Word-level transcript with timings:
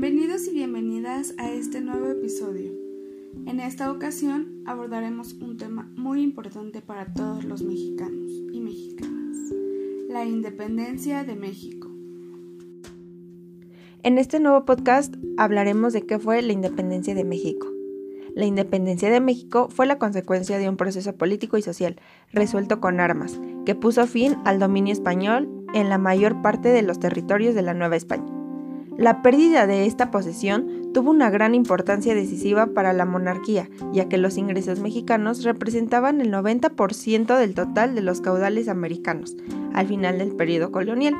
Bienvenidos 0.00 0.48
y 0.48 0.52
bienvenidas 0.52 1.34
a 1.36 1.50
este 1.52 1.82
nuevo 1.82 2.06
episodio. 2.06 2.72
En 3.44 3.60
esta 3.60 3.92
ocasión 3.92 4.62
abordaremos 4.64 5.34
un 5.34 5.58
tema 5.58 5.92
muy 5.94 6.22
importante 6.22 6.80
para 6.80 7.12
todos 7.12 7.44
los 7.44 7.62
mexicanos 7.62 8.30
y 8.50 8.60
mexicanas, 8.60 9.36
la 10.08 10.24
independencia 10.24 11.22
de 11.22 11.36
México. 11.36 11.90
En 14.02 14.16
este 14.16 14.40
nuevo 14.40 14.64
podcast 14.64 15.16
hablaremos 15.36 15.92
de 15.92 16.06
qué 16.06 16.18
fue 16.18 16.40
la 16.40 16.54
independencia 16.54 17.14
de 17.14 17.24
México. 17.24 17.68
La 18.34 18.46
independencia 18.46 19.10
de 19.10 19.20
México 19.20 19.68
fue 19.68 19.84
la 19.84 19.98
consecuencia 19.98 20.56
de 20.56 20.70
un 20.70 20.78
proceso 20.78 21.14
político 21.16 21.58
y 21.58 21.62
social 21.62 22.00
resuelto 22.32 22.80
con 22.80 23.00
armas, 23.00 23.38
que 23.66 23.74
puso 23.74 24.06
fin 24.06 24.36
al 24.46 24.60
dominio 24.60 24.94
español 24.94 25.66
en 25.74 25.90
la 25.90 25.98
mayor 25.98 26.40
parte 26.40 26.70
de 26.70 26.80
los 26.80 27.00
territorios 27.00 27.54
de 27.54 27.60
la 27.60 27.74
Nueva 27.74 27.96
España. 27.96 28.39
La 29.00 29.22
pérdida 29.22 29.66
de 29.66 29.86
esta 29.86 30.10
posesión 30.10 30.92
tuvo 30.92 31.08
una 31.10 31.30
gran 31.30 31.54
importancia 31.54 32.14
decisiva 32.14 32.66
para 32.66 32.92
la 32.92 33.06
monarquía, 33.06 33.70
ya 33.94 34.10
que 34.10 34.18
los 34.18 34.36
ingresos 34.36 34.80
mexicanos 34.80 35.42
representaban 35.42 36.20
el 36.20 36.30
90% 36.30 37.38
del 37.38 37.54
total 37.54 37.94
de 37.94 38.02
los 38.02 38.20
caudales 38.20 38.68
americanos 38.68 39.38
al 39.72 39.86
final 39.86 40.18
del 40.18 40.36
periodo 40.36 40.70
colonial. 40.70 41.14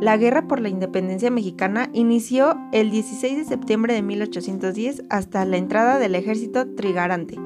La 0.00 0.16
guerra 0.16 0.48
por 0.48 0.58
la 0.58 0.70
independencia 0.70 1.30
mexicana 1.30 1.90
inició 1.92 2.56
el 2.72 2.90
16 2.90 3.36
de 3.36 3.44
septiembre 3.44 3.92
de 3.92 4.00
1810 4.00 5.02
hasta 5.10 5.44
la 5.44 5.58
entrada 5.58 5.98
del 5.98 6.14
ejército 6.14 6.66
trigarante 6.76 7.36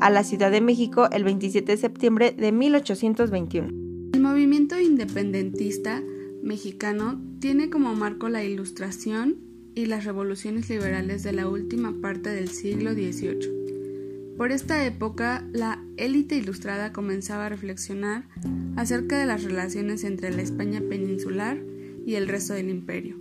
a 0.00 0.10
la 0.10 0.22
Ciudad 0.22 0.52
de 0.52 0.60
México 0.60 1.08
el 1.10 1.24
27 1.24 1.72
de 1.72 1.78
septiembre 1.78 2.30
de 2.38 2.52
1821. 2.52 3.66
El 4.12 4.20
movimiento 4.20 4.78
independentista 4.78 6.04
mexicano 6.44 7.20
tiene 7.40 7.70
como 7.70 7.94
marco 7.94 8.28
la 8.28 8.44
Ilustración 8.44 9.38
y 9.74 9.86
las 9.86 10.04
revoluciones 10.04 10.68
liberales 10.68 11.22
de 11.22 11.32
la 11.32 11.48
última 11.48 12.00
parte 12.00 12.30
del 12.30 12.48
siglo 12.48 12.92
XVIII. 12.92 14.34
Por 14.36 14.52
esta 14.52 14.84
época, 14.84 15.48
la 15.52 15.82
élite 15.96 16.36
ilustrada 16.36 16.92
comenzaba 16.92 17.46
a 17.46 17.48
reflexionar 17.48 18.28
acerca 18.76 19.18
de 19.18 19.26
las 19.26 19.42
relaciones 19.42 20.04
entre 20.04 20.32
la 20.32 20.42
España 20.42 20.82
peninsular 20.86 21.58
y 22.04 22.16
el 22.16 22.28
resto 22.28 22.52
del 22.52 22.68
imperio. 22.68 23.16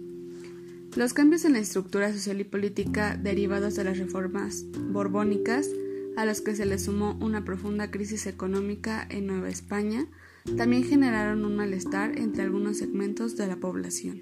Los 0.96 1.14
cambios 1.14 1.46
en 1.46 1.54
la 1.54 1.60
estructura 1.60 2.12
social 2.12 2.42
y 2.42 2.44
política 2.44 3.16
derivados 3.16 3.76
de 3.76 3.84
las 3.84 3.98
reformas 3.98 4.66
borbónicas, 4.92 5.70
a 6.18 6.26
los 6.26 6.42
que 6.42 6.56
se 6.56 6.66
le 6.66 6.78
sumó 6.78 7.18
una 7.22 7.44
profunda 7.46 7.90
crisis 7.90 8.28
económica 8.28 9.08
en 9.10 9.28
Nueva 9.28 9.50
España, 9.50 10.08
también 10.58 10.84
generaron 10.84 11.46
un 11.46 11.56
malestar 11.56 12.18
entre 12.18 12.44
algunos 12.44 12.78
segmentos 12.78 13.38
de 13.38 13.48
la 13.48 13.56
población. 13.56 14.22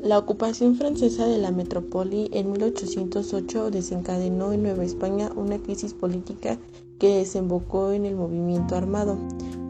La 0.00 0.18
ocupación 0.18 0.76
francesa 0.76 1.26
de 1.26 1.38
la 1.38 1.50
metrópoli 1.50 2.28
en 2.32 2.52
1808 2.52 3.70
desencadenó 3.70 4.52
en 4.52 4.62
Nueva 4.62 4.84
España 4.84 5.30
una 5.36 5.58
crisis 5.58 5.94
política 5.94 6.58
que 6.98 7.18
desembocó 7.18 7.92
en 7.92 8.06
el 8.06 8.16
movimiento 8.16 8.76
armado. 8.76 9.18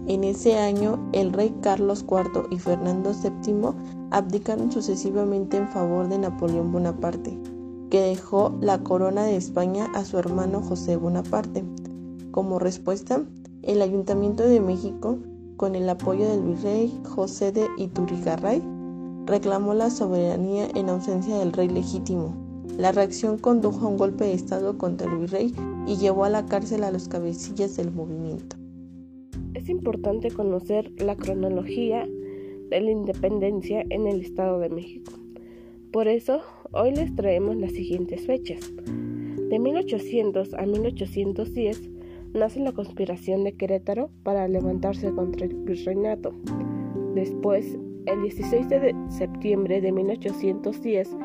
En 0.06 0.24
ese 0.24 0.56
año, 0.56 1.10
el 1.12 1.32
rey 1.32 1.54
Carlos 1.60 2.04
IV 2.08 2.46
y 2.50 2.58
Fernando 2.58 3.12
VII 3.12 4.08
abdicaron 4.10 4.72
sucesivamente 4.72 5.56
en 5.56 5.68
favor 5.68 6.08
de 6.08 6.18
Napoleón 6.18 6.72
Bonaparte, 6.72 7.38
que 7.90 8.00
dejó 8.00 8.56
la 8.60 8.82
corona 8.82 9.24
de 9.24 9.36
España 9.36 9.88
a 9.94 10.04
su 10.04 10.16
hermano 10.16 10.62
José 10.62 10.96
Bonaparte. 10.96 11.64
Como 12.30 12.58
respuesta, 12.58 13.24
el 13.62 13.82
Ayuntamiento 13.82 14.42
de 14.42 14.60
México, 14.60 15.18
con 15.56 15.74
el 15.74 15.88
apoyo 15.88 16.26
del 16.26 16.40
virrey 16.40 16.90
José 17.04 17.52
de 17.52 17.66
Iturigarray, 17.76 18.62
reclamó 19.26 19.74
la 19.74 19.90
soberanía 19.90 20.68
en 20.74 20.88
ausencia 20.88 21.36
del 21.38 21.52
rey 21.52 21.68
legítimo. 21.68 22.34
La 22.78 22.92
reacción 22.92 23.36
condujo 23.36 23.86
a 23.86 23.90
un 23.90 23.98
golpe 23.98 24.24
de 24.24 24.32
Estado 24.32 24.78
contra 24.78 25.12
el 25.12 25.18
virrey 25.18 25.54
y 25.86 25.96
llevó 25.96 26.24
a 26.24 26.30
la 26.30 26.46
cárcel 26.46 26.84
a 26.84 26.90
los 26.90 27.08
cabecillas 27.08 27.76
del 27.76 27.90
movimiento. 27.90 28.56
Es 29.52 29.68
importante 29.68 30.30
conocer 30.30 30.90
la 30.96 31.16
cronología 31.16 32.08
de 32.70 32.80
la 32.80 32.90
independencia 32.90 33.84
en 33.90 34.06
el 34.06 34.22
Estado 34.22 34.58
de 34.60 34.70
México. 34.70 35.12
Por 35.92 36.08
eso, 36.08 36.40
hoy 36.72 36.92
les 36.92 37.14
traemos 37.14 37.56
las 37.56 37.72
siguientes 37.72 38.24
fechas. 38.24 38.72
De 39.50 39.58
1800 39.58 40.54
a 40.54 40.64
1810 40.64 41.99
nace 42.32 42.60
la 42.60 42.72
conspiración 42.72 43.44
de 43.44 43.52
Querétaro 43.52 44.10
para 44.22 44.46
levantarse 44.48 45.10
contra 45.10 45.46
el 45.46 45.54
virreinato. 45.54 46.32
Después, 47.14 47.78
el 48.06 48.22
16 48.22 48.68
de 48.68 48.94
septiembre 49.08 49.80
de 49.80 49.92
1810, 49.92 51.16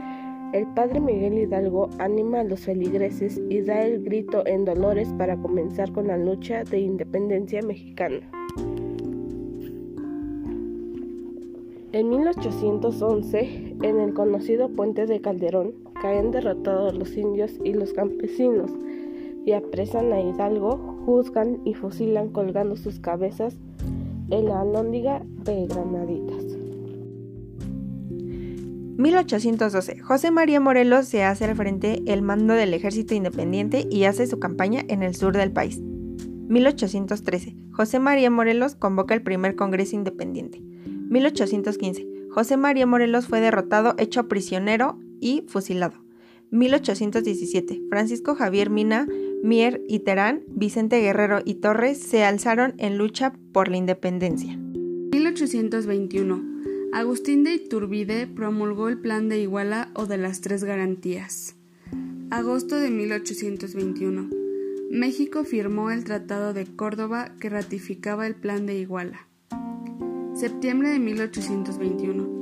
el 0.53 0.67
padre 0.73 0.99
Miguel 0.99 1.33
Hidalgo 1.33 1.89
anima 1.99 2.39
a 2.39 2.43
los 2.43 2.61
feligreses 2.61 3.41
y 3.49 3.61
da 3.61 3.85
el 3.85 4.03
grito 4.03 4.45
en 4.45 4.65
Dolores 4.65 5.13
para 5.17 5.37
comenzar 5.37 5.91
con 5.91 6.07
la 6.07 6.17
lucha 6.17 6.63
de 6.63 6.79
independencia 6.79 7.61
mexicana. 7.61 8.21
En 11.91 12.09
1811, 12.09 13.77
en 13.81 13.99
el 13.99 14.13
conocido 14.13 14.69
puente 14.69 15.05
de 15.05 15.21
Calderón, 15.21 15.73
caen 16.01 16.31
derrotados 16.31 16.93
los 16.93 17.15
indios 17.15 17.57
y 17.63 17.73
los 17.73 17.93
campesinos 17.93 18.71
y 19.45 19.53
apresan 19.53 20.11
a 20.11 20.19
Hidalgo, 20.19 20.77
juzgan 21.05 21.61
y 21.65 21.73
fusilan 21.73 22.29
colgando 22.29 22.75
sus 22.75 22.99
cabezas 22.99 23.57
en 24.29 24.45
la 24.45 24.61
alhóndiga 24.61 25.21
de 25.43 25.67
Granaditas. 25.67 26.43
1812. 28.97 29.99
José 29.99 30.31
María 30.31 30.59
Morelos 30.59 31.05
se 31.05 31.23
hace 31.23 31.45
al 31.45 31.55
frente 31.55 32.01
el 32.07 32.21
mando 32.21 32.53
del 32.53 32.73
ejército 32.73 33.13
independiente 33.13 33.85
y 33.89 34.05
hace 34.05 34.25
su 34.25 34.39
campaña 34.39 34.83
en 34.87 35.03
el 35.03 35.15
sur 35.15 35.35
del 35.35 35.51
país. 35.51 35.81
1813. 35.81 37.55
José 37.71 37.99
María 37.99 38.31
Morelos 38.31 38.75
convoca 38.75 39.13
el 39.13 39.21
primer 39.21 39.55
Congreso 39.55 39.95
Independiente. 39.95 40.61
1815. 40.61 42.07
José 42.29 42.57
María 42.57 42.85
Morelos 42.85 43.27
fue 43.27 43.41
derrotado, 43.41 43.95
hecho 43.97 44.27
prisionero 44.27 44.97
y 45.19 45.43
fusilado. 45.47 46.04
1817. 46.51 47.83
Francisco 47.89 48.35
Javier 48.35 48.69
Mina, 48.69 49.07
Mier 49.43 49.81
y 49.87 49.99
Terán, 49.99 50.43
Vicente 50.47 50.99
Guerrero 50.99 51.41
y 51.43 51.55
Torres 51.55 51.97
se 51.97 52.23
alzaron 52.23 52.73
en 52.77 52.97
lucha 52.97 53.33
por 53.51 53.69
la 53.69 53.77
independencia. 53.77 54.57
1821. 54.57 56.55
Agustín 56.93 57.43
de 57.43 57.53
Iturbide 57.53 58.27
promulgó 58.27 58.89
el 58.89 58.97
Plan 58.97 59.27
de 59.27 59.39
Iguala 59.39 59.91
o 59.95 60.05
de 60.05 60.17
las 60.17 60.41
Tres 60.41 60.63
Garantías. 60.63 61.55
Agosto 62.29 62.75
de 62.77 62.89
1821. 62.89 64.29
México 64.91 65.43
firmó 65.43 65.91
el 65.91 66.03
Tratado 66.05 66.53
de 66.53 66.65
Córdoba 66.65 67.33
que 67.39 67.49
ratificaba 67.49 68.27
el 68.27 68.35
Plan 68.35 68.65
de 68.65 68.77
Iguala. 68.77 69.27
Septiembre 70.33 70.89
de 70.89 70.99
1821. 70.99 72.34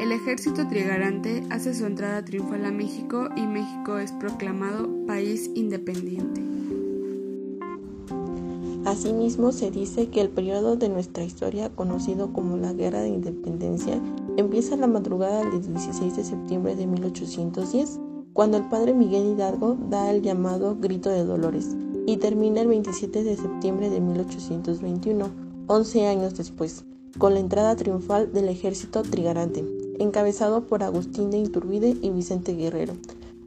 El 0.00 0.12
ejército 0.12 0.66
trigarante 0.66 1.44
hace 1.50 1.74
su 1.74 1.84
entrada 1.84 2.24
triunfal 2.24 2.64
a 2.64 2.72
México 2.72 3.28
y 3.36 3.46
México 3.46 3.98
es 3.98 4.12
proclamado 4.12 4.88
país 5.06 5.50
independiente. 5.54 6.40
Asimismo, 8.86 9.52
se 9.52 9.70
dice 9.70 10.08
que 10.08 10.22
el 10.22 10.30
periodo 10.30 10.76
de 10.76 10.88
nuestra 10.88 11.22
historia, 11.22 11.68
conocido 11.68 12.32
como 12.32 12.56
la 12.56 12.72
Guerra 12.72 13.02
de 13.02 13.10
Independencia, 13.10 14.00
empieza 14.38 14.74
la 14.76 14.86
madrugada 14.86 15.44
del 15.44 15.70
16 15.70 16.16
de 16.16 16.24
septiembre 16.24 16.76
de 16.76 16.86
1810, 16.86 18.00
cuando 18.32 18.56
el 18.56 18.64
padre 18.70 18.94
Miguel 18.94 19.34
Hidalgo 19.34 19.76
da 19.90 20.10
el 20.10 20.22
llamado 20.22 20.78
Grito 20.80 21.10
de 21.10 21.24
Dolores, 21.24 21.76
y 22.06 22.16
termina 22.16 22.62
el 22.62 22.68
27 22.68 23.22
de 23.22 23.36
septiembre 23.36 23.90
de 23.90 24.00
1821, 24.00 25.28
11 25.66 26.06
años 26.06 26.38
después, 26.38 26.86
con 27.18 27.34
la 27.34 27.40
entrada 27.40 27.76
triunfal 27.76 28.32
del 28.32 28.48
ejército 28.48 29.02
trigarante, 29.02 29.64
encabezado 29.98 30.66
por 30.66 30.82
Agustín 30.82 31.30
de 31.30 31.38
Iturbide 31.38 31.96
y 32.00 32.10
Vicente 32.10 32.54
Guerrero, 32.54 32.94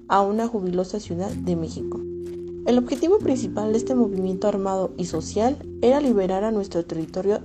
a 0.07 0.21
una 0.21 0.48
jubilosa 0.48 1.00
ciudad 1.00 1.31
de 1.31 1.56
México. 1.56 2.00
El 2.65 2.77
objetivo 2.77 3.19
principal 3.19 3.71
de 3.71 3.77
este 3.77 3.95
movimiento 3.95 4.48
armado 4.48 4.92
y 4.98 5.06
social 5.06 5.57
era 5.81 6.00
liberar 6.00 6.44
a 6.44 6.51
nuestro 6.51 6.86
territorio 6.86 7.39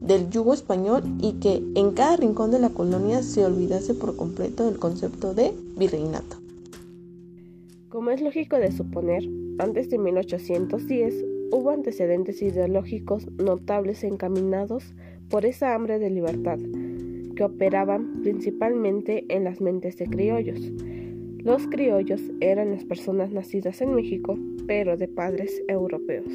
del 0.00 0.28
yugo 0.30 0.52
español 0.52 1.02
y 1.20 1.34
que 1.34 1.62
en 1.74 1.92
cada 1.92 2.16
rincón 2.16 2.50
de 2.50 2.58
la 2.58 2.70
colonia 2.70 3.22
se 3.22 3.44
olvidase 3.44 3.94
por 3.94 4.16
completo 4.16 4.66
del 4.66 4.78
concepto 4.78 5.32
de 5.32 5.52
virreinato. 5.76 6.36
Como 7.88 8.10
es 8.10 8.20
lógico 8.20 8.56
de 8.56 8.72
suponer, 8.72 9.22
antes 9.58 9.88
de 9.88 9.98
1810 9.98 11.24
hubo 11.52 11.70
antecedentes 11.70 12.42
ideológicos 12.42 13.30
notables 13.38 14.02
encaminados 14.02 14.82
por 15.28 15.46
esa 15.46 15.74
hambre 15.74 15.98
de 15.98 16.10
libertad, 16.10 16.58
que 17.36 17.44
operaban 17.44 18.22
principalmente 18.22 19.24
en 19.28 19.44
las 19.44 19.60
mentes 19.60 19.96
de 19.96 20.06
criollos, 20.06 20.60
los 21.44 21.66
criollos 21.66 22.22
eran 22.40 22.70
las 22.70 22.84
personas 22.84 23.30
nacidas 23.30 23.82
en 23.82 23.94
México, 23.94 24.38
pero 24.66 24.96
de 24.96 25.08
padres 25.08 25.62
europeos. 25.68 26.26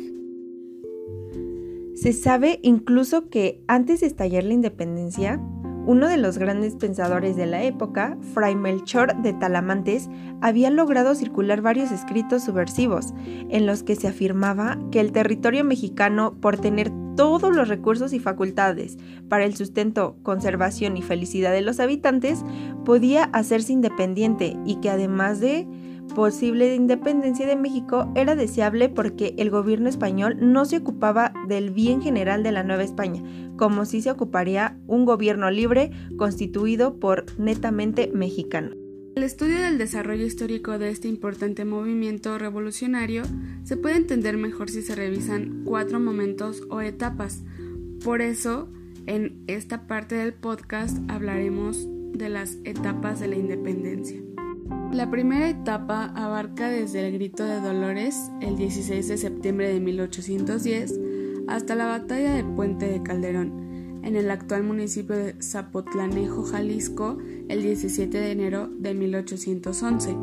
Se 1.95 2.13
sabe 2.13 2.59
incluso 2.61 3.27
que 3.29 3.59
antes 3.67 4.01
de 4.01 4.07
estallar 4.07 4.43
la 4.43 4.53
independencia, 4.53 5.41
Uno 5.85 6.07
de 6.07 6.17
los 6.17 6.37
grandes 6.37 6.75
pensadores 6.75 7.35
de 7.35 7.47
la 7.47 7.63
época, 7.63 8.15
Fray 8.35 8.55
Melchor 8.55 9.23
de 9.23 9.33
Talamantes, 9.33 10.07
había 10.39 10.69
logrado 10.69 11.15
circular 11.15 11.61
varios 11.61 11.91
escritos 11.91 12.43
subversivos, 12.43 13.13
en 13.49 13.65
los 13.65 13.81
que 13.81 13.95
se 13.95 14.07
afirmaba 14.07 14.77
que 14.91 14.99
el 14.99 15.11
territorio 15.11 15.63
mexicano, 15.63 16.35
por 16.39 16.57
tener 16.57 16.91
todos 17.19 17.53
los 17.53 17.67
recursos 17.67 18.13
y 18.13 18.19
facultades 18.19 18.97
para 19.27 19.43
el 19.43 19.53
sustento, 19.53 20.15
conservación 20.23 20.95
y 20.95 21.01
felicidad 21.01 21.51
de 21.51 21.59
los 21.59 21.81
habitantes, 21.81 22.45
podía 22.85 23.25
hacerse 23.25 23.73
independiente 23.73 24.55
y 24.65 24.75
que 24.75 24.89
además 24.89 25.41
de 25.41 25.67
posible 26.15 26.73
independencia 26.73 27.45
de 27.45 27.57
México 27.57 28.09
era 28.15 28.35
deseable 28.35 28.87
porque 28.87 29.35
el 29.37 29.49
gobierno 29.49 29.89
español 29.89 30.37
no 30.39 30.63
se 30.63 30.77
ocupaba 30.77 31.33
del 31.49 31.71
bien 31.71 32.01
general 32.01 32.41
de 32.41 32.53
la 32.53 32.63
Nueva 32.63 32.83
España, 32.83 33.21
como 33.57 33.83
si 33.83 34.01
se 34.01 34.11
ocuparía 34.11 34.77
un 34.87 35.03
gobierno 35.03 35.51
libre 35.51 35.91
constituido 36.17 37.01
por 37.01 37.37
netamente 37.37 38.09
mexicano. 38.13 38.88
El 39.19 39.25
estudio 39.25 39.59
del 39.59 39.77
desarrollo 39.77 40.25
histórico 40.25 40.79
de 40.79 40.91
este 40.91 41.09
importante 41.09 41.65
movimiento 41.65 42.37
revolucionario 42.37 43.23
se 43.65 43.75
puede 43.75 43.97
entender 43.97 44.37
mejor 44.37 44.69
si 44.69 44.81
se 44.81 44.95
revisan 44.95 45.63
cuatro 45.65 45.99
momentos 45.99 46.63
o 46.69 46.79
etapas. 46.79 47.43
Por 48.01 48.21
eso, 48.21 48.69
en 49.07 49.43
esta 49.47 49.87
parte 49.87 50.15
del 50.15 50.33
podcast 50.33 50.99
hablaremos 51.09 51.85
de 52.13 52.29
las 52.29 52.59
etapas 52.63 53.19
de 53.19 53.27
la 53.27 53.35
independencia. 53.35 54.21
La 54.93 55.11
primera 55.11 55.49
etapa 55.49 56.13
abarca 56.15 56.69
desde 56.69 57.05
el 57.05 57.13
Grito 57.15 57.43
de 57.43 57.59
Dolores, 57.59 58.31
el 58.39 58.55
16 58.55 59.05
de 59.05 59.17
septiembre 59.17 59.67
de 59.67 59.81
1810, 59.81 60.97
hasta 61.49 61.75
la 61.75 61.87
batalla 61.87 62.35
de 62.35 62.45
Puente 62.45 62.87
de 62.87 63.03
Calderón, 63.03 63.68
en 64.03 64.15
el 64.15 64.31
actual 64.31 64.63
municipio 64.63 65.15
de 65.15 65.35
Zapotlanejo, 65.41 66.43
Jalisco, 66.43 67.17
el 67.47 67.61
17 67.61 68.17
de 68.17 68.31
enero 68.31 68.67
de 68.67 68.93
1811, 68.93 70.15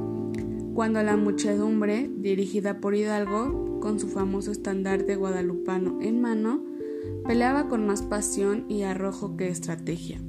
cuando 0.74 1.02
la 1.02 1.16
muchedumbre, 1.16 2.10
dirigida 2.18 2.80
por 2.80 2.94
Hidalgo, 2.94 3.80
con 3.80 3.98
su 4.00 4.08
famoso 4.08 4.50
estandarte 4.50 5.16
guadalupano 5.16 6.00
en 6.02 6.20
mano, 6.20 6.62
peleaba 7.26 7.68
con 7.68 7.86
más 7.86 8.02
pasión 8.02 8.64
y 8.68 8.82
arrojo 8.82 9.36
que 9.36 9.48
estrategia. 9.48 10.20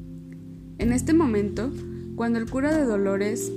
En 0.77 0.91
este 0.91 1.13
momento, 1.13 1.71
cuando 2.15 2.39
el 2.39 2.49
cura 2.49 2.75
de 2.75 2.85
Dolores 2.85 3.51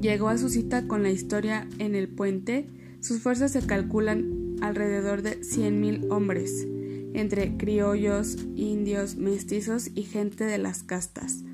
llegó 0.00 0.28
a 0.28 0.38
su 0.38 0.48
cita 0.48 0.86
con 0.86 1.02
la 1.02 1.10
historia 1.10 1.68
en 1.78 1.94
el 1.94 2.08
puente, 2.08 2.68
sus 3.00 3.20
fuerzas 3.20 3.52
se 3.52 3.66
calculan 3.66 4.56
alrededor 4.60 5.22
de 5.22 5.40
100.000 5.40 6.10
hombres, 6.10 6.66
entre 7.14 7.56
criollos, 7.56 8.36
indios, 8.56 9.16
mestizos 9.16 9.90
y 9.94 10.02
gente 10.02 10.44
de 10.44 10.58
las 10.58 10.82
castas. 10.82 11.44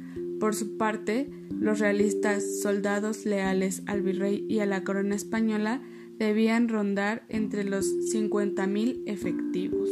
Por 0.41 0.55
su 0.55 0.77
parte, 0.77 1.31
los 1.51 1.79
realistas, 1.79 2.61
soldados 2.61 3.27
leales 3.27 3.83
al 3.87 4.03
virrey 4.03 4.45
y 4.49 4.61
a 4.61 4.67
la 4.67 4.83
corona 4.83 5.15
española, 5.15 5.83
debían 6.19 6.69
rondar 6.69 7.25
entre 7.29 7.65
los 7.65 7.87
50.000 8.13 9.03
efectivos. 9.07 9.89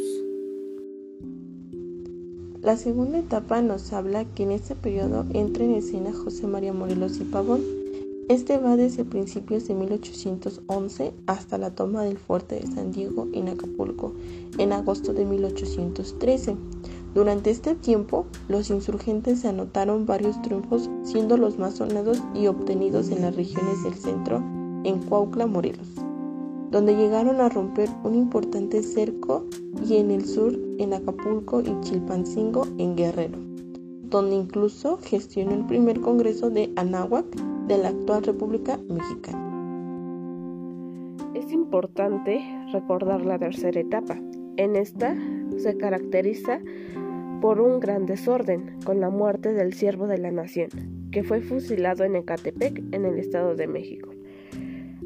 La 2.63 2.77
segunda 2.77 3.19
etapa 3.19 3.63
nos 3.63 3.93
habla 3.93 4.25
que 4.35 4.43
en 4.43 4.53
este 4.53 4.75
periodo 4.75 5.25
entra 5.33 5.65
en 5.65 5.75
escena 5.75 6.13
José 6.13 6.47
María 6.47 6.73
Morelos 6.73 7.19
y 7.21 7.25
Pavón, 7.25 7.63
este 8.29 8.59
va 8.59 8.77
desde 8.77 9.07
principios 9.07 9.67
de 9.67 9.75
1811 9.75 11.15
hasta 11.27 11.57
la 11.57 11.71
toma 11.71 12.03
del 12.03 12.19
fuerte 12.19 12.57
de 12.57 12.67
San 12.67 12.93
Diego 12.93 13.27
en 13.33 13.49
Acapulco 13.49 14.13
en 14.59 14.73
agosto 14.73 15.15
de 15.15 15.25
1813. 15.25 16.55
Durante 17.15 17.51
este 17.51 17.75
tiempo, 17.75 18.27
los 18.49 18.69
insurgentes 18.69 19.41
se 19.41 19.49
anotaron 19.49 20.05
varios 20.05 20.41
triunfos, 20.43 20.91
siendo 21.05 21.39
los 21.39 21.59
más 21.59 21.77
sonados 21.77 22.23
y 22.35 22.49
obtenidos 22.49 23.09
en 23.11 23.23
las 23.23 23.35
regiones 23.35 23.83
del 23.83 23.95
centro, 23.95 24.37
en 24.85 25.01
Cuautla, 25.09 25.47
Morelos, 25.47 25.89
donde 26.71 26.97
llegaron 26.97 27.41
a 27.41 27.49
romper 27.49 27.89
un 28.05 28.15
importante 28.15 28.83
cerco, 28.83 29.47
y 29.89 29.97
en 29.97 30.11
el 30.11 30.27
sur, 30.27 30.53
en 30.79 30.93
Acapulco 30.93 31.63
y 31.63 31.75
Chilpancingo, 31.81 32.67
en 32.77 32.95
Guerrero, 32.95 33.39
donde 34.03 34.37
incluso 34.37 34.99
gestionó 35.03 35.55
el 35.55 35.65
primer 35.65 36.01
congreso 36.01 36.51
de 36.51 36.73
Anáhuac 36.77 37.25
de 37.69 37.77
la 37.77 37.89
actual 37.89 38.25
República 38.25 38.79
Mexicana. 38.89 39.45
Es 41.35 41.53
importante 41.53 42.41
recordar 42.73 43.27
la 43.27 43.39
tercera 43.39 43.79
etapa. 43.79 44.19
En 44.57 44.75
esta 44.75 45.15
se 45.59 45.77
caracteriza 45.77 46.61
por 47.43 47.61
un 47.61 47.79
gran 47.79 48.07
desorden 48.07 48.79
con 48.87 49.01
la 49.01 49.11
muerte 49.11 49.53
del 49.53 49.75
siervo 49.75 50.07
de 50.07 50.17
la 50.17 50.31
nación, 50.31 50.71
que 51.13 51.23
fue 51.23 51.43
fusilado 51.43 52.05
en 52.05 52.17
Ecatepec, 52.17 52.83
en 52.93 53.05
el 53.05 53.19
Estado 53.19 53.55
de 53.55 53.67
México. 53.67 54.11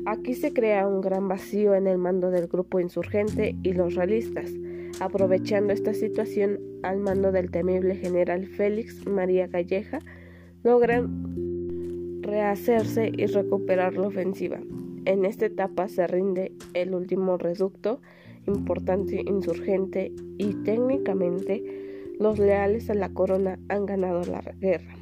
Aquí 0.06 0.35
se 0.35 0.53
crea 0.53 0.87
un 0.87 1.00
gran 1.00 1.26
vacío 1.26 1.75
en 1.75 1.88
el 1.88 1.99
mando 1.99 2.31
del 2.31 2.47
grupo 2.47 2.79
insurgente 2.79 3.56
y 3.64 3.73
los 3.73 3.97
realistas, 3.97 4.53
aprovechando 5.00 5.73
esta 5.73 5.94
situación 5.94 6.61
al 6.85 7.00
mando 7.00 7.32
del 7.32 7.50
temible 7.50 7.97
general 7.97 8.47
Félix 8.47 9.05
María 9.05 9.49
Calleja, 9.49 9.99
logran 10.62 11.31
rehacerse 12.32 13.12
y 13.14 13.26
recuperar 13.26 13.93
la 13.93 14.06
ofensiva. 14.06 14.58
En 15.05 15.26
esta 15.26 15.44
etapa 15.44 15.88
se 15.88 16.06
rinde 16.06 16.52
el 16.73 16.94
último 16.94 17.37
reducto 17.37 18.00
importante 18.46 19.20
insurgente 19.20 20.12
y 20.38 20.55
técnicamente 20.64 21.62
los 22.19 22.38
leales 22.38 22.88
a 22.88 22.94
la 22.94 23.11
corona 23.11 23.58
han 23.69 23.84
ganado 23.84 24.23
la 24.25 24.40
guerra. 24.58 24.94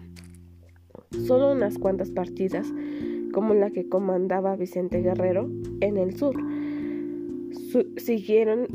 Solo 1.27 1.53
unas 1.53 1.79
cuantas 1.79 2.11
partidas, 2.11 2.67
como 3.33 3.55
la 3.55 3.71
que 3.71 3.89
comandaba 3.89 4.57
Vicente 4.57 5.01
Guerrero 5.01 5.49
en 5.81 5.99
el 5.99 6.17
sur, 6.17 6.35
siguieron 7.97 8.67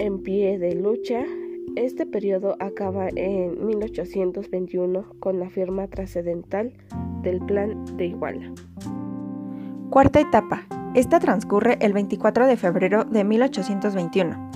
en 0.00 0.22
pie 0.22 0.58
de 0.58 0.74
lucha. 0.74 1.24
Este 1.76 2.04
periodo 2.04 2.56
acaba 2.58 3.08
en 3.14 3.64
1821 3.64 5.06
con 5.20 5.38
la 5.38 5.50
firma 5.50 5.86
trascendental 5.86 6.72
del 7.26 7.40
Plan 7.40 7.84
de 7.96 8.06
Iguala. 8.06 8.52
Cuarta 9.90 10.20
etapa. 10.20 10.62
Esta 10.94 11.20
transcurre 11.20 11.76
el 11.80 11.92
24 11.92 12.46
de 12.46 12.56
febrero 12.56 13.04
de 13.04 13.24
1821 13.24 14.50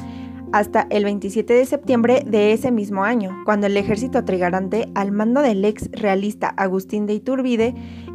hasta 0.52 0.87
el 0.90 1.05
27 1.05 1.52
de 1.52 1.64
septiembre 1.64 2.25
de 2.26 2.52
ese 2.52 2.73
mismo 2.73 3.04
año, 3.04 3.37
cuando 3.45 3.68
el 3.68 3.76
ejército 3.76 4.25
trigarante, 4.25 4.90
al 4.95 5.12
mando 5.12 5.42
del 5.42 5.64
ex 5.64 5.88
realista 5.92 6.49
Agustín 6.49 7.06
de 7.06 7.14
Iturbide, 7.14 7.75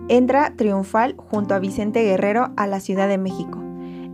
entra 0.09 0.53
triunfal 0.55 1.15
junto 1.17 1.53
a 1.53 1.59
Vicente 1.59 2.03
Guerrero 2.03 2.51
a 2.57 2.67
la 2.67 2.81
Ciudad 2.81 3.07
de 3.07 3.17
México. 3.17 3.64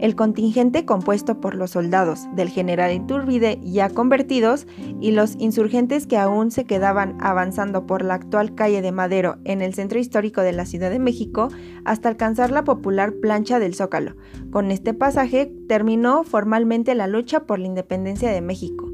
El 0.01 0.15
contingente 0.15 0.83
compuesto 0.83 1.39
por 1.39 1.53
los 1.53 1.71
soldados 1.71 2.27
del 2.35 2.49
general 2.49 2.91
Iturbide 2.91 3.59
ya 3.61 3.87
convertidos 3.87 4.65
y 4.99 5.11
los 5.11 5.35
insurgentes 5.37 6.07
que 6.07 6.17
aún 6.17 6.49
se 6.49 6.65
quedaban 6.65 7.17
avanzando 7.21 7.85
por 7.85 8.03
la 8.03 8.15
actual 8.15 8.55
calle 8.55 8.81
de 8.81 8.91
Madero 8.91 9.37
en 9.45 9.61
el 9.61 9.75
centro 9.75 9.99
histórico 9.99 10.41
de 10.41 10.53
la 10.53 10.65
Ciudad 10.65 10.89
de 10.89 10.97
México 10.97 11.49
hasta 11.85 12.09
alcanzar 12.09 12.49
la 12.49 12.63
popular 12.63 13.13
plancha 13.21 13.59
del 13.59 13.75
Zócalo. 13.75 14.15
Con 14.49 14.71
este 14.71 14.95
pasaje 14.95 15.53
terminó 15.67 16.23
formalmente 16.23 16.95
la 16.95 17.05
lucha 17.05 17.45
por 17.45 17.59
la 17.59 17.67
independencia 17.67 18.31
de 18.31 18.41
México. 18.41 18.91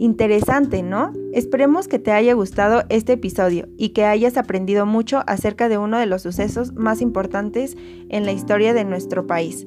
Interesante, 0.00 0.82
¿no? 0.82 1.12
Esperemos 1.32 1.86
que 1.86 1.98
te 1.98 2.12
haya 2.12 2.32
gustado 2.34 2.82
este 2.88 3.14
episodio 3.14 3.68
y 3.76 3.90
que 3.90 4.04
hayas 4.04 4.36
aprendido 4.36 4.86
mucho 4.86 5.22
acerca 5.28 5.68
de 5.68 5.78
uno 5.78 5.98
de 5.98 6.06
los 6.06 6.22
sucesos 6.22 6.72
más 6.74 7.00
importantes 7.00 7.76
en 8.08 8.24
la 8.24 8.32
historia 8.32 8.74
de 8.74 8.84
nuestro 8.84 9.26
país. 9.26 9.66